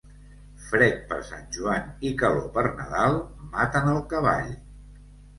Fred 0.67 0.95
per 1.09 1.17
Sant 1.25 1.43
Joan 1.57 1.91
i 2.11 2.13
calor 2.21 2.47
per 2.55 2.63
Nadal, 2.79 3.19
maten 3.57 3.91
el 3.93 4.01
cavall. 4.15 4.49